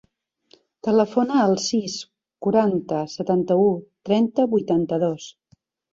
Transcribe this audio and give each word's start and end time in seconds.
Telefona 0.87 1.35
al 1.41 1.53
sis, 1.65 1.97
quaranta, 2.45 3.03
setanta-u, 3.17 3.69
trenta, 4.11 4.47
vuitanta-dos. 4.55 5.29